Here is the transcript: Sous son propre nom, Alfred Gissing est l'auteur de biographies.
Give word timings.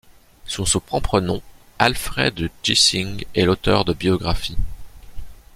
Sous 0.47 0.65
son 0.65 0.79
propre 0.79 1.19
nom, 1.21 1.43
Alfred 1.77 2.49
Gissing 2.63 3.23
est 3.35 3.45
l'auteur 3.45 3.85
de 3.85 3.93
biographies. 3.93 4.57